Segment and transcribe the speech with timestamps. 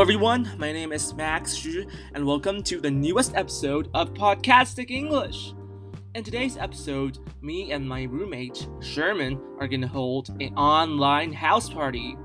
[0.00, 0.50] Hello, everyone.
[0.56, 5.52] My name is Max Xu, and welcome to the newest episode of Podcastic English.
[6.14, 11.68] In today's episode, me and my roommate, Sherman, are going to hold an online house
[11.68, 12.16] party.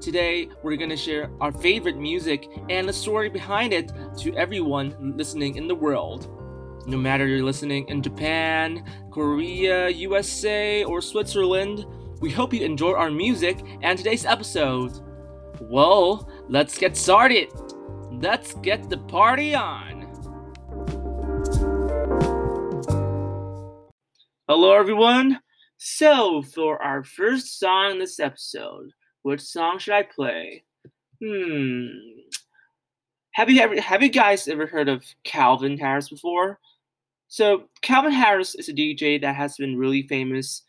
[0.00, 5.16] Today, we're going to share our favorite music and the story behind it to everyone
[5.16, 6.30] listening in the world.
[6.86, 11.86] No matter you're listening in Japan, Korea, USA, or Switzerland,
[12.20, 15.00] we hope you enjoy our music and today's episode.
[15.70, 17.48] Well, let's get started.
[18.10, 20.02] Let's get the party on.
[24.46, 25.40] Hello, everyone.
[25.78, 28.90] So, for our first song in this episode,
[29.22, 30.64] which song should I play?
[31.22, 31.86] Hmm.
[33.32, 36.60] Have you ever have you guys ever heard of Calvin Harris before?
[37.28, 40.62] So Calvin Harris is a DJ that has been really famous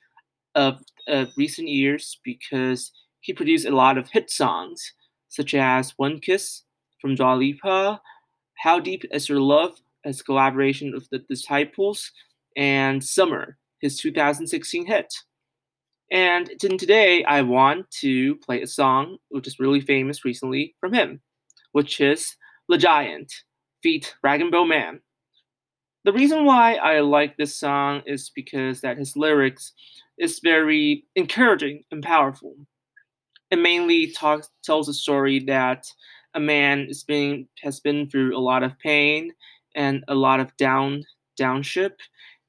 [0.55, 2.91] of, of recent years because
[3.25, 4.93] he produced a lot of hit songs,
[5.29, 6.61] such as One Kiss
[7.01, 7.99] from Dua Lipa,
[8.53, 12.11] How Deep Is Your Love, as collaboration with the Disciples,
[12.55, 15.11] and Summer, his 2016 hit.
[16.11, 21.19] And today I want to play a song which is really famous recently from him,
[21.71, 22.35] which is
[22.69, 23.33] The Giant,
[23.81, 24.99] feat Rag'n'Bone Man.
[26.03, 29.73] The reason why I like this song is because that his lyrics
[30.19, 32.55] is very encouraging and powerful.
[33.51, 35.85] It mainly talks tells a story that
[36.33, 39.31] a man is being has been through a lot of pain
[39.75, 41.03] and a lot of down
[41.37, 41.99] downship,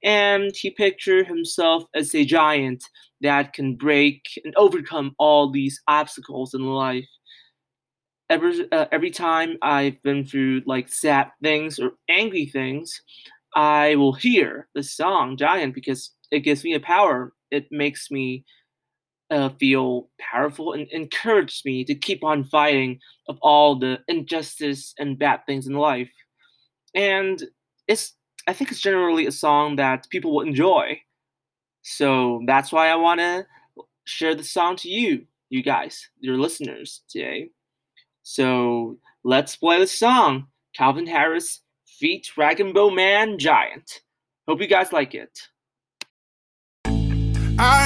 [0.02, 2.84] and he pictured himself as a giant
[3.20, 7.08] that can break and overcome all these obstacles in life.
[8.28, 13.00] Every uh, every time I've been through like sad things or angry things,
[13.54, 17.32] I will hear the song Giant because it gives me a power.
[17.50, 18.44] It makes me
[19.30, 25.18] uh, feel powerful and encouraged me to keep on fighting of all the injustice and
[25.18, 26.12] bad things in life.
[26.94, 27.42] And
[27.88, 28.14] it's
[28.46, 31.00] I think it's generally a song that people will enjoy.
[31.82, 33.46] So that's why I want to
[34.04, 37.50] share the song to you, you guys, your listeners today.
[38.22, 40.46] So let's play the song.
[40.76, 44.00] Calvin Harris feat Rag'n'Bone Man Giant.
[44.46, 45.40] Hope you guys like it.
[47.58, 47.85] I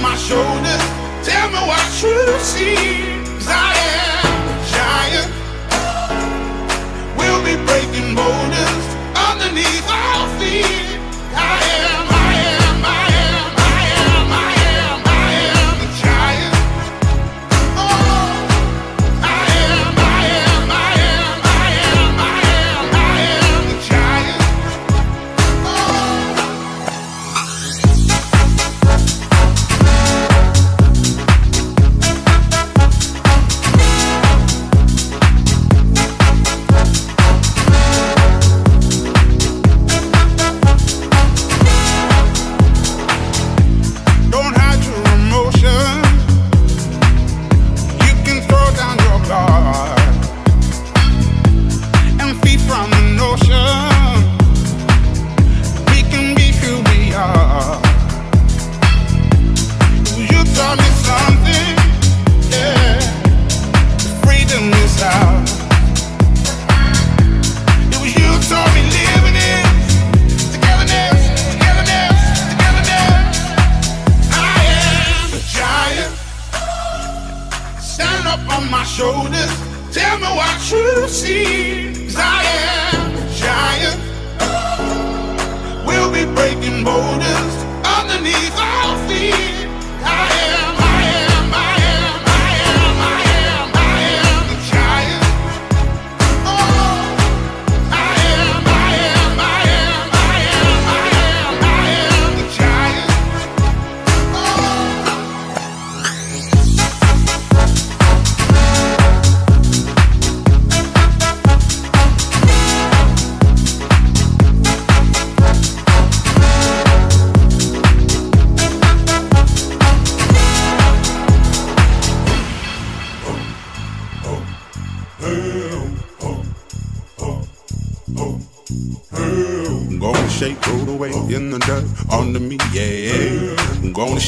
[0.00, 0.84] my shoulders.
[1.24, 2.76] Tell me what you see.
[3.38, 5.30] 'Cause I am a giant.
[7.18, 8.84] We'll be breaking boulders
[9.28, 9.88] underneath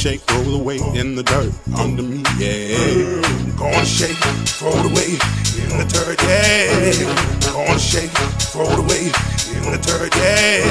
[0.03, 3.23] shake, throw the weight in the dirt under me, yeah.
[3.57, 4.17] Gonna shake,
[4.59, 5.23] throw the weight
[5.63, 7.53] in the dirt, yeah.
[7.53, 8.11] Gonna shake,
[8.51, 9.15] throw the weight
[9.55, 10.67] in the dirt, yeah.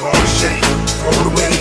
[0.00, 1.55] Gonna shake, throw the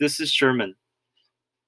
[0.00, 0.76] This is Sherman.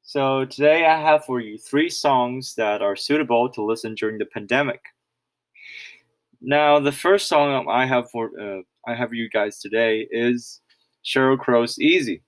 [0.01, 4.25] So, today I have for you three songs that are suitable to listen during the
[4.25, 4.81] pandemic.
[6.41, 10.63] Now, the first song I have for uh, I have you guys today is
[11.05, 12.23] Sheryl Crow's "Easy."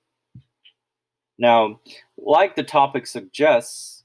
[1.39, 1.81] Now,
[2.19, 4.05] like the topic suggests,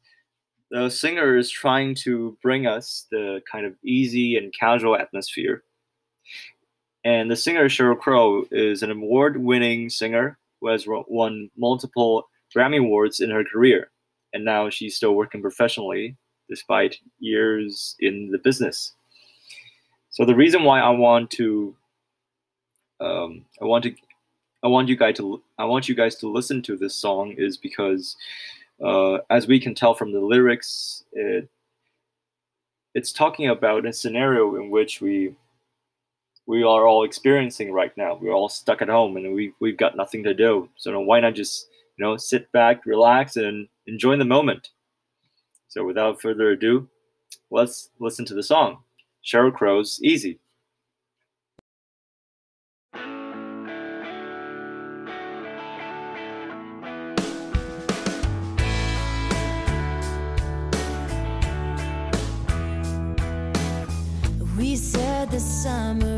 [0.72, 5.66] the singer is trying to bring us the kind of easy and casual atmosphere.
[7.04, 13.20] And the singer Sheryl Crow is an award-winning singer who has won multiple Grammy Awards
[13.20, 13.92] in her career,
[14.34, 16.16] and now she's still working professionally
[16.50, 18.94] despite years in the business.
[20.10, 21.76] So the reason why I want to,
[23.00, 23.94] um, I want to,
[24.64, 27.56] I want you guys to, I want you guys to listen to this song is
[27.56, 28.18] because,
[28.84, 31.48] uh, as we can tell from the lyrics, it,
[32.96, 35.36] it's talking about a scenario in which we
[36.50, 38.18] we are all experiencing right now.
[38.20, 40.68] We're all stuck at home and we we've got nothing to do.
[40.78, 44.70] So why not just you know sit back, relax, and enjoy the moment.
[45.68, 46.90] So without further ado,
[47.52, 48.80] let's listen to the song.
[49.24, 50.40] Sheryl Crow's "Easy."
[64.58, 66.09] We said this summer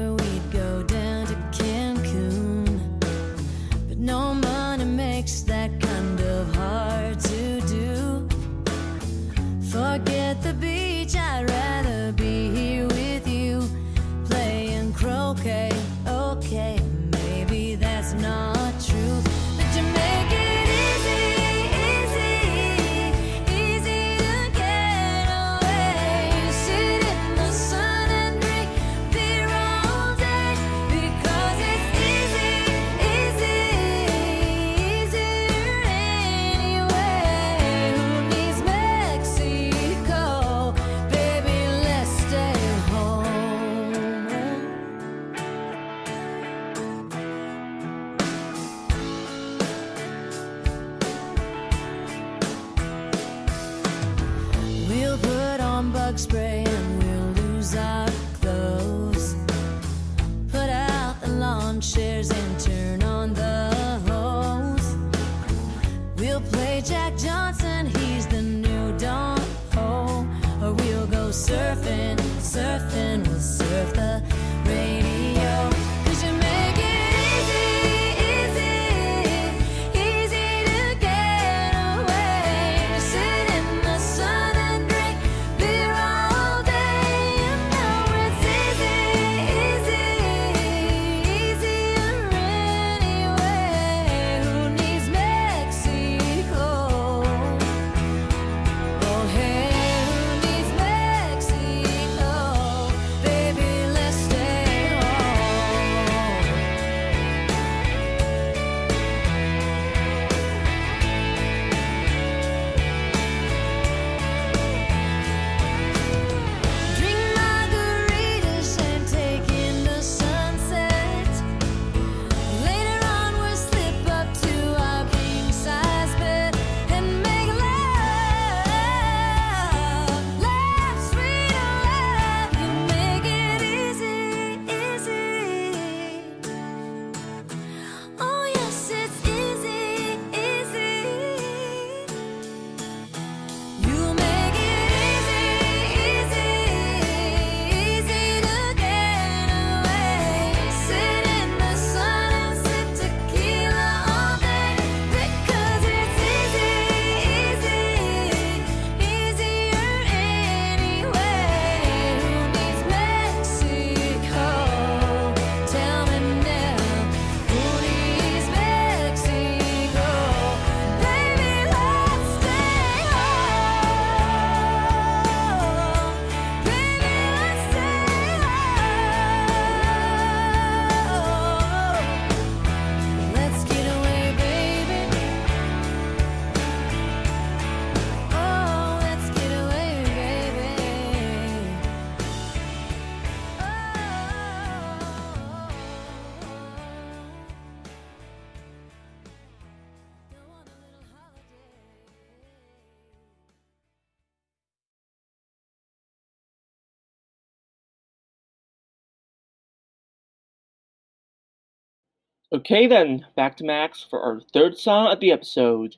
[212.54, 215.96] Okay, then, back to Max for our third song of the episode.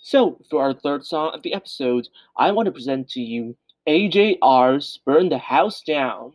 [0.00, 3.54] So, for our third song of the episode, I want to present to you
[3.86, 6.32] AJR's Burn the House Down.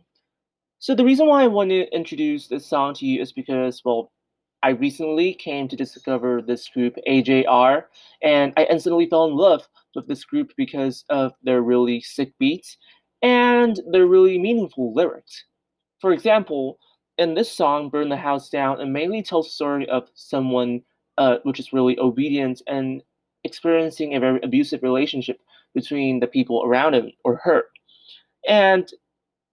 [0.78, 4.12] So, the reason why I want to introduce this song to you is because, well,
[4.62, 7.82] I recently came to discover this group, AJR,
[8.22, 12.78] and I instantly fell in love with this group because of their really sick beats
[13.22, 15.46] and their really meaningful lyrics.
[16.00, 16.78] For example,
[17.18, 20.82] in this song, Burn the House Down, it mainly tells the story of someone
[21.18, 23.02] uh, which is really obedient and
[23.42, 25.40] experiencing a very abusive relationship
[25.74, 27.64] between the people around him or her.
[28.46, 28.88] And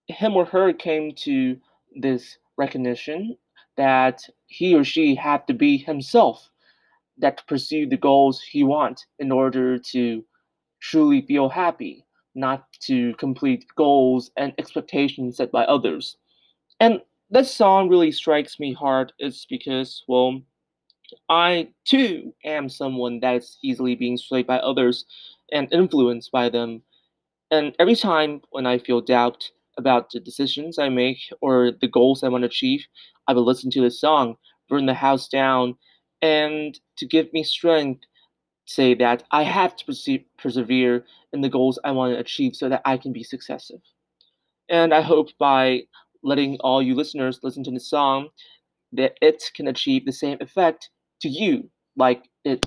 [0.06, 1.56] him or her came to
[2.00, 3.36] this recognition
[3.76, 6.48] that he or she had to be himself,
[7.18, 10.24] that to pursue the goals he wants in order to
[10.80, 12.06] truly feel happy,
[12.36, 16.16] not to complete goals and expectations set by others.
[16.78, 20.40] And this song really strikes me hard is because, well,
[21.28, 25.04] I too am someone that's easily being swayed by others
[25.52, 26.82] and influenced by them.
[27.50, 32.22] And every time when I feel doubt about the decisions I make or the goals
[32.22, 32.86] I want to achieve,
[33.28, 34.36] I will listen to this song,
[34.68, 35.76] Burn the House Down,
[36.22, 38.04] and to give me strength,
[38.66, 42.68] say that I have to perse- persevere in the goals I want to achieve so
[42.68, 43.80] that I can be successive.
[44.68, 45.82] And I hope by
[46.26, 48.28] letting all you listeners listen to the song
[48.92, 50.90] that it can achieve the same effect
[51.20, 52.60] to you like it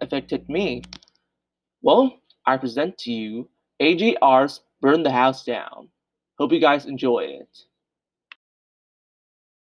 [0.00, 0.82] affected me.
[1.80, 3.48] Well, I present to you
[3.80, 5.88] AJR's Burn the House Down.
[6.38, 7.48] Hope you guys enjoy it.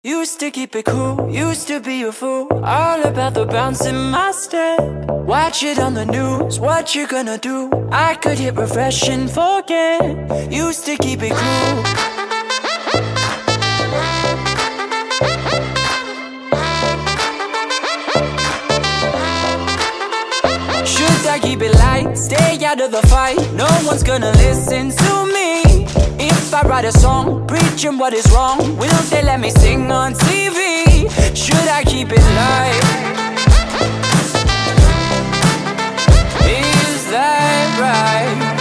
[0.04, 3.96] Used to keep it cool, used to be a fool All about the bounce in
[4.12, 4.80] my step
[5.10, 7.70] Watch it on the news, what you gonna do?
[7.92, 12.27] I could hit refresh and forget Used to keep it cool
[21.48, 23.38] keep it light, stay out of the fight?
[23.54, 25.86] No one's gonna listen to me
[26.20, 30.14] If I write a song, preaching what is wrong Will they let me sing on
[30.14, 31.10] TV?
[31.44, 32.84] Should I keep it light?
[36.50, 38.57] Is that right?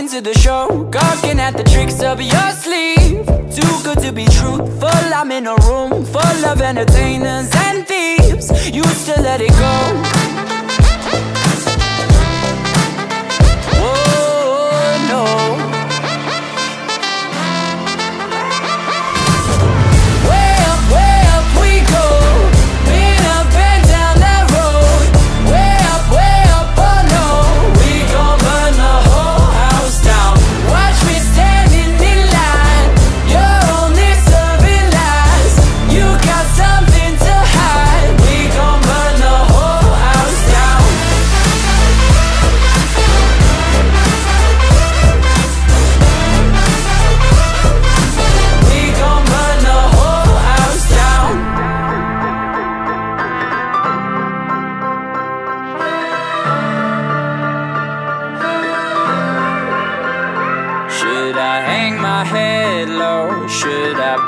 [0.00, 3.26] Into the show, gawking at the tricks up your sleeve.
[3.54, 4.88] Too good to be truthful.
[4.88, 8.70] I'm in a room full of entertainers and thieves.
[8.70, 10.29] Used to let it go.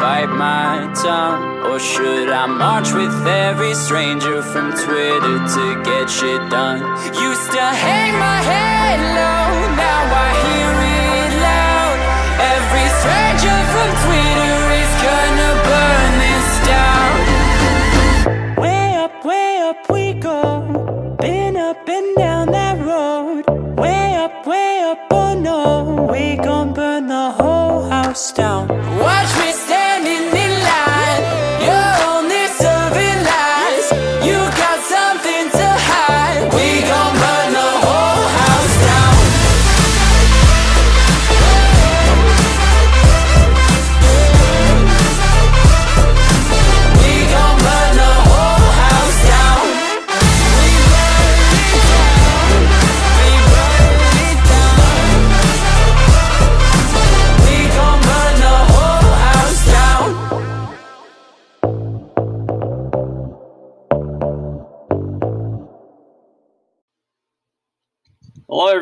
[0.02, 1.62] Bite my tongue?
[1.70, 6.80] Or should I march with every stranger from Twitter to get shit done?
[7.28, 9.41] Used to hang my head low,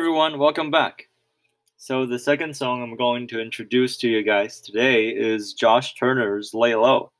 [0.01, 0.39] everyone.
[0.39, 1.09] Welcome back.
[1.77, 6.55] So, the second song I'm going to introduce to you guys today is Josh Turner's
[6.55, 7.11] Lay Low.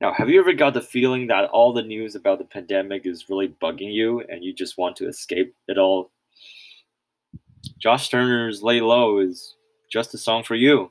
[0.00, 3.30] Now, have you ever got the feeling that all the news about the pandemic is
[3.30, 6.10] really bugging you and you just want to escape it all?
[7.78, 9.54] Josh Turner's Lay Low is
[9.88, 10.90] just a song for you.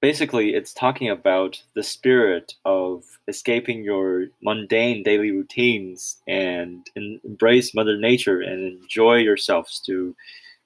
[0.00, 7.98] Basically, it's talking about the spirit of escaping your mundane daily routines and embrace Mother
[7.98, 10.14] Nature and enjoy yourselves to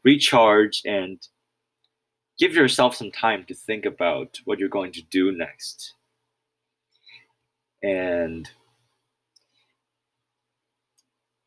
[0.05, 1.27] recharge and
[2.39, 5.95] give yourself some time to think about what you're going to do next.
[7.83, 8.49] And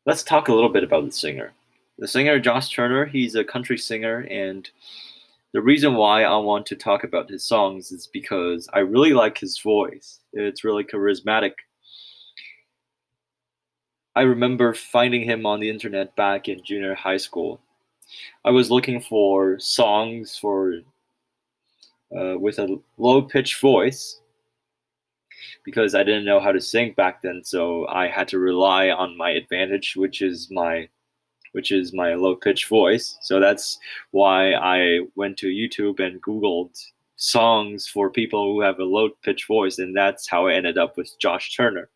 [0.06, 1.52] let's talk a little bit about the singer.
[1.98, 4.68] The singer, Josh Turner, he's a country singer, and
[5.56, 9.38] the reason why I want to talk about his songs is because I really like
[9.38, 10.20] his voice.
[10.34, 11.52] It's really charismatic.
[14.14, 17.58] I remember finding him on the internet back in junior high school.
[18.44, 20.74] I was looking for songs for
[22.14, 24.20] uh, with a low pitched voice
[25.64, 29.16] because I didn't know how to sing back then, so I had to rely on
[29.16, 30.90] my advantage, which is my
[31.56, 33.16] which is my low pitched voice.
[33.22, 33.78] So that's
[34.10, 36.78] why I went to YouTube and Googled
[37.16, 40.98] songs for people who have a low pitched voice, and that's how I ended up
[40.98, 41.88] with Josh Turner.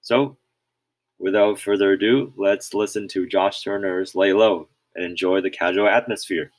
[0.00, 0.36] So,
[1.20, 6.50] without further ado, let's listen to Josh Turner's Lay Low and enjoy the casual atmosphere.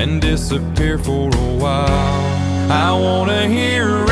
[0.00, 2.70] And disappear for a while.
[2.70, 4.09] I wanna hear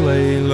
[0.00, 0.49] just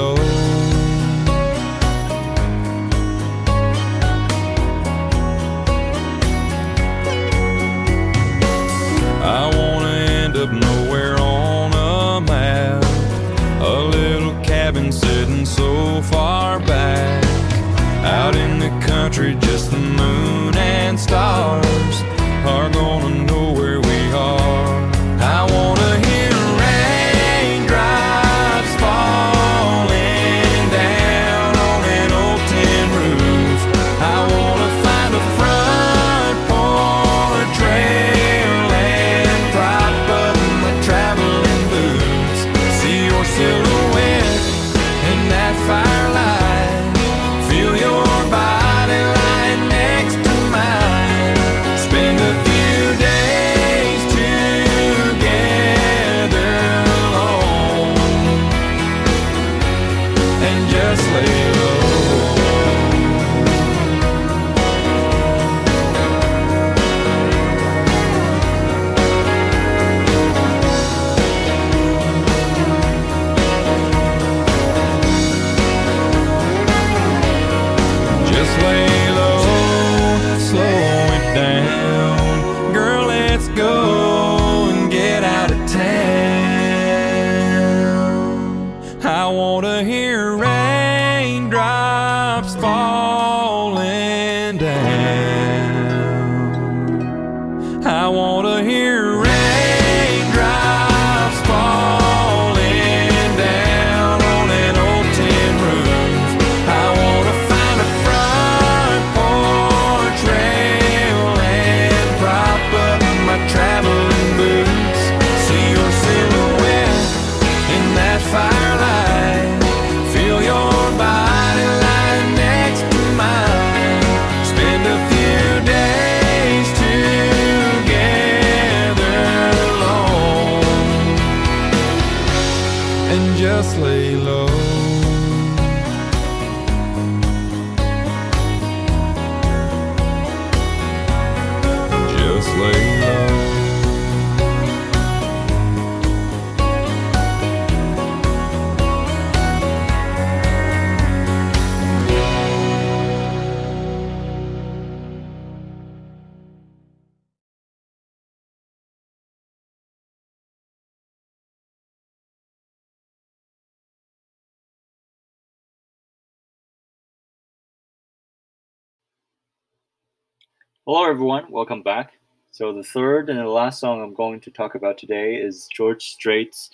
[170.89, 171.51] Hello, everyone.
[171.51, 172.13] Welcome back.
[172.53, 176.01] So, the third and the last song I'm going to talk about today is George
[176.01, 176.71] Strait's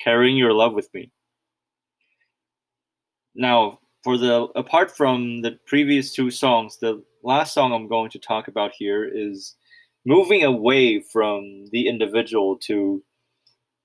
[0.00, 1.10] Carrying Your Love with Me.
[3.34, 8.18] Now, for the apart from the previous two songs, the last song I'm going to
[8.18, 9.56] talk about here is
[10.06, 13.02] moving away from the individual to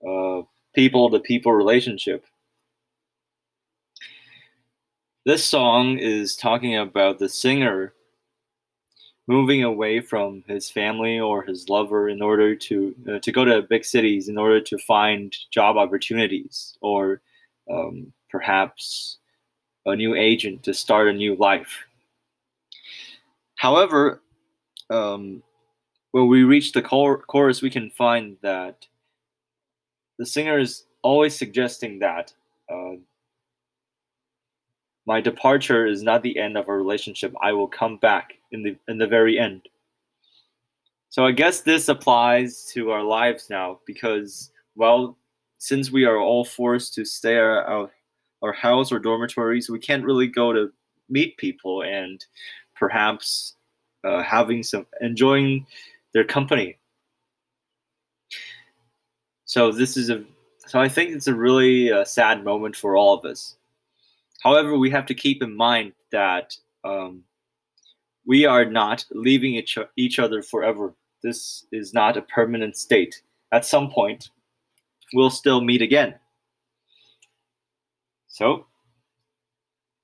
[0.08, 0.42] uh,
[0.74, 2.24] people to people relationship.
[5.26, 7.94] This song is talking about the singer
[9.28, 13.64] moving away from his family or his lover in order to uh, to go to
[13.64, 17.22] big cities in order to find job opportunities or
[17.72, 19.18] um, perhaps
[19.88, 21.86] a new agent to start a new life.
[23.56, 24.22] However,
[24.90, 25.42] um,
[26.12, 28.88] when we reach the chor- chorus, we can find that
[30.18, 32.34] the singer is always suggesting that
[32.72, 32.96] uh,
[35.06, 37.34] my departure is not the end of a relationship.
[37.42, 39.68] I will come back in the in the very end.
[41.10, 45.18] So I guess this applies to our lives now because well,
[45.60, 47.90] since we are all forced to stay at our,
[48.42, 50.72] our house or dormitories, we can't really go to
[51.10, 52.26] meet people and
[52.76, 53.56] perhaps
[54.04, 55.66] uh, having some enjoying
[56.14, 56.78] their company.
[59.46, 60.24] So this is a
[60.68, 63.56] so I think it's a really uh, sad moment for all of us.
[64.46, 67.24] However, we have to keep in mind that um,
[68.28, 70.94] we are not leaving each, each other forever.
[71.24, 73.24] This is not a permanent state.
[73.52, 74.30] At some point,
[75.16, 76.14] we'll still meet again.
[78.28, 78.68] So,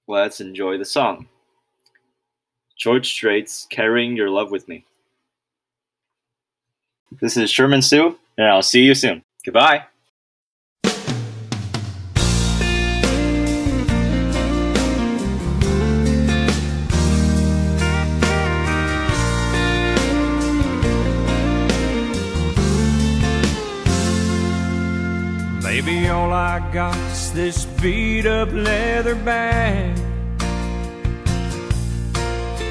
[0.08, 1.28] let's enjoy the song.
[2.76, 4.84] George Strait's Carrying Your Love with Me.
[7.20, 9.22] This is Sherman Sue, and I'll see you soon.
[9.46, 9.84] Goodbye.
[26.72, 29.98] Got's this beat up leather bag.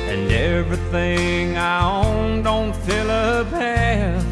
[0.09, 4.25] And everything I own don't fill up half.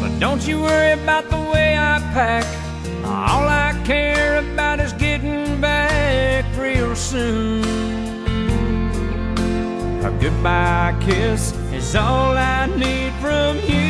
[0.00, 2.44] But don't you worry about the way I pack.
[3.04, 7.64] All I care about is getting back real soon.
[10.04, 13.85] A goodbye kiss is all I need from you.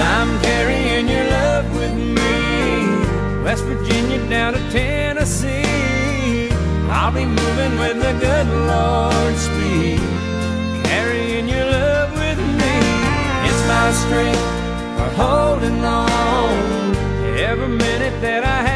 [0.00, 3.44] I'm carrying your love with me.
[3.44, 6.50] West Virginia down to Tennessee.
[6.90, 10.00] I'll be moving with the good Lord's speed.
[10.84, 12.76] Carrying your love with me.
[13.48, 14.46] It's my strength
[14.96, 16.96] for holding on.
[17.38, 18.73] Every minute that I have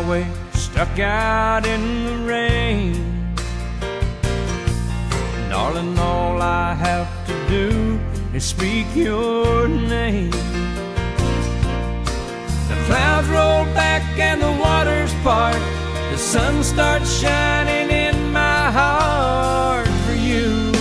[0.00, 2.94] highway, stuck out in the rain.
[5.48, 7.98] Darling, all I have to do
[8.34, 10.30] is speak your name.
[12.70, 15.60] The clouds roll back and the waters part.
[16.12, 20.72] The sun starts shining in my heart for you.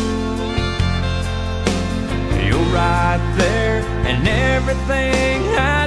[2.45, 3.79] You're right there
[4.09, 5.78] in everything I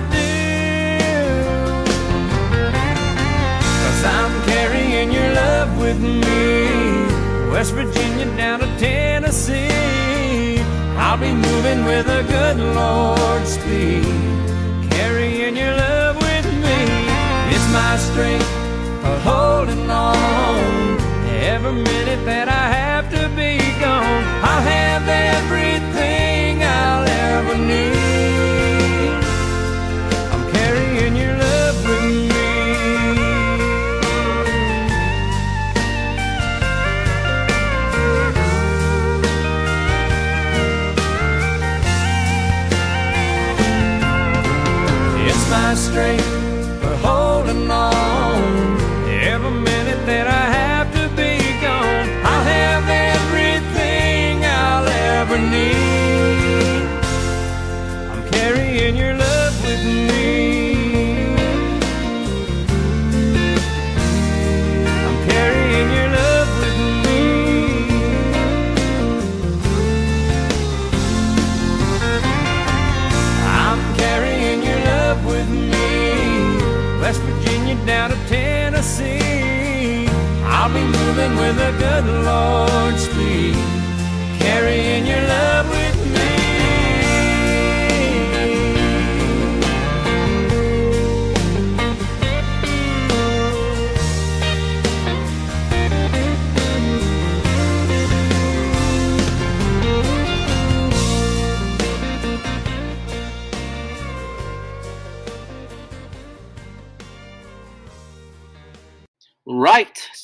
[5.35, 7.51] love with me.
[7.51, 10.59] West Virginia down to Tennessee.
[10.97, 14.05] I'll be moving with a good Lord speed.
[14.90, 16.79] Carrying your love with me.
[17.55, 18.51] It's my strength
[19.03, 20.99] for holding on.
[21.53, 25.71] Every minute that I have to be gone, I'll have everything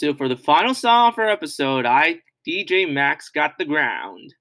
[0.08, 4.32] so for the final song for episode, I DJ Max got the ground.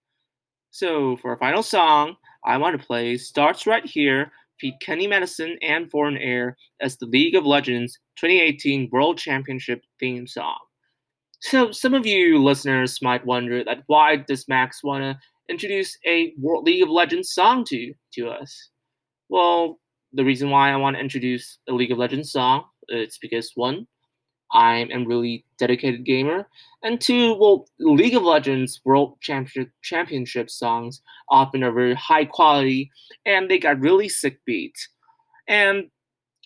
[0.71, 5.57] So for our final song, I want to play Starts Right Here, feat Kenny Madison
[5.61, 10.55] and Foreign Air as the League of Legends 2018 World Championship theme song.
[11.41, 16.33] So some of you listeners might wonder that why does Max want to introduce a
[16.39, 18.69] World League of Legends song to to us?
[19.27, 19.79] Well,
[20.13, 23.85] the reason why I want to introduce a League of Legends song it's because one,
[24.51, 26.47] I am a really dedicated gamer,
[26.83, 32.89] and two, well, League of Legends World Championship Championship songs often are very high quality,
[33.25, 34.89] and they got really sick beats.
[35.47, 35.89] And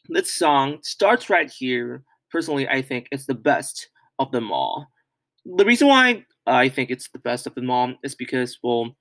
[0.10, 2.04] this song starts right here.
[2.32, 4.88] Personally, I think it's the best of them all.
[5.46, 8.96] The reason why I think it's the best of them all is because, well,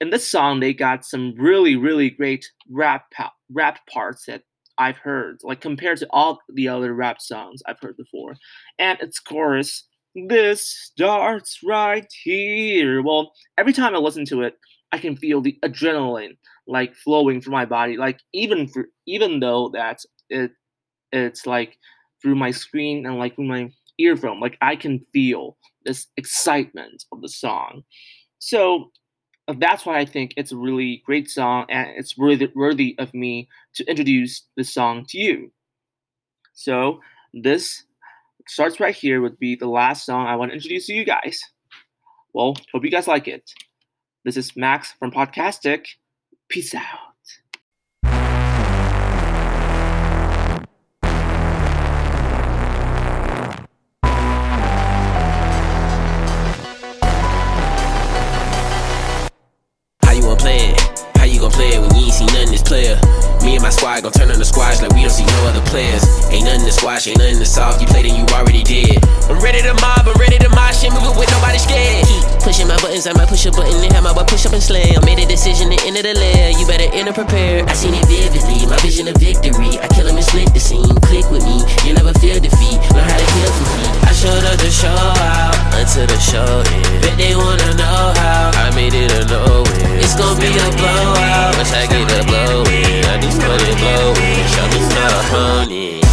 [0.00, 4.42] in this song they got some really, really great rap pa- rap parts that
[4.78, 8.36] I've heard, like compared to all the other rap songs I've heard before.
[8.78, 13.02] And its chorus, this starts right here.
[13.02, 14.56] Well, every time I listen to it,
[14.92, 17.96] I can feel the adrenaline like flowing through my body.
[17.96, 19.98] Like even for even though that
[20.30, 20.52] it
[21.12, 21.78] it's like
[22.22, 27.20] through my screen and like through my earphone, like I can feel this excitement of
[27.20, 27.82] the song.
[28.38, 28.90] So
[29.48, 33.48] that's why I think it's a really great song and it's worthy, worthy of me
[33.74, 35.52] to introduce the song to you.
[36.54, 37.00] So
[37.32, 37.84] this
[38.48, 41.40] starts right here would be the last song I want to introduce to you guys.
[42.32, 43.50] Well, hope you guys like it.
[44.24, 45.86] This is Max from Podcastic.
[46.48, 47.13] Peace out.
[63.94, 66.02] Squad gon' turn the squash like we don't see no other players.
[66.34, 67.78] Ain't nothing to squash, ain't nothing to solve.
[67.78, 68.98] You played and you already did.
[69.30, 72.02] I'm ready to mob, I'm ready to mosh and move it with nobody scared.
[72.02, 74.52] Keep pushing my buttons, I might push a button and have my butt push up
[74.52, 74.98] and slam.
[75.06, 76.50] Made a decision to enter the lair.
[76.50, 77.70] You better enter prepared.
[77.70, 79.78] I seen it vividly, my vision of victory.
[79.78, 80.90] I kill him and split the scene.
[81.06, 82.82] Click with me, you never feel defeat.
[82.90, 84.10] Learn how to heal from.
[84.10, 86.98] I showed up to show out until the show ends.
[86.98, 89.83] Bet they wanna know how I made it a.
[90.04, 91.56] It's gonna be a blowout.
[91.56, 94.12] Once I get the blow in, I just put it blow.
[94.52, 96.03] Show me some honey.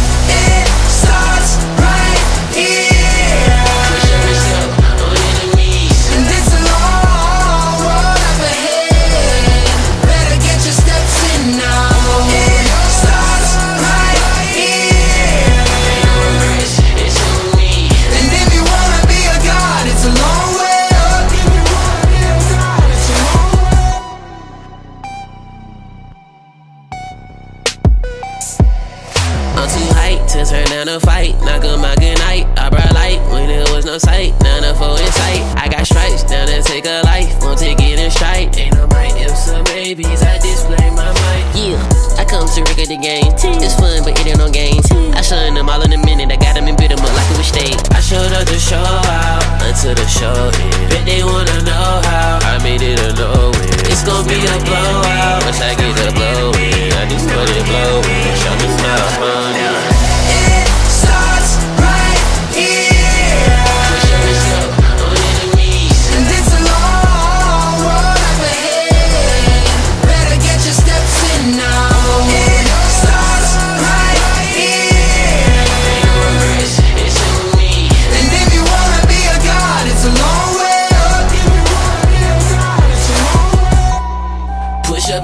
[30.84, 31.34] Down a fight.
[31.42, 32.46] Knock on my good night.
[32.58, 34.34] I brought light when there was no sight.
[34.42, 35.42] None of four in sight.
[35.54, 37.30] I got stripes down to take a life.
[37.40, 38.56] Won't take it in stride.
[38.56, 40.22] Ain't no might, if some babies.
[40.22, 41.46] I display my might.
[41.54, 41.78] Yeah,
[42.18, 43.30] I come to record the game.
[43.62, 44.86] It's fun, but it ain't no games.
[45.14, 46.32] I shun them all in a minute.
[46.32, 47.78] I got them and bit them up like it was state.
[47.94, 50.76] I showed up to show out until the show ends.
[50.90, 53.70] Bet they wanna know how I made it a no win.
[53.86, 55.46] It's gonna be a blowout.
[55.46, 58.02] Once I get the blow in, I just put it blow.
[58.40, 59.91] Show me some honey.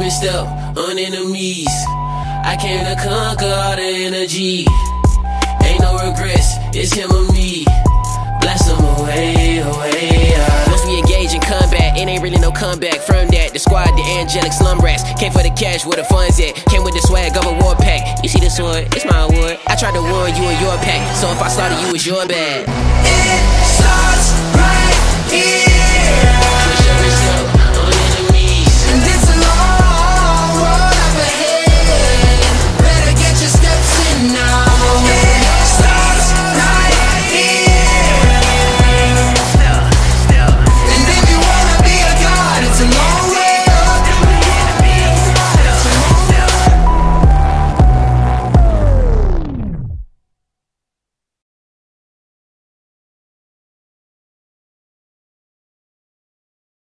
[0.08, 0.18] Up.
[0.18, 1.68] Push up and step on enemies.
[2.44, 4.64] I came to conquer all the energy.
[5.64, 7.64] Ain't no regrets, it's him or me.
[8.40, 10.32] Blast him away, away.
[10.34, 10.64] Uh.
[10.68, 13.52] Once we engage in combat, it ain't really no comeback from that.
[13.52, 15.04] The squad, the angelic slum rats.
[15.20, 16.54] Came for the cash, where the funds at.
[16.72, 18.22] Came with the swag of a war pack.
[18.22, 19.58] You see this one, it's my award.
[19.66, 21.04] I tried to warn you and your pack.
[21.16, 23.67] So if I slaughter you, it's your bad.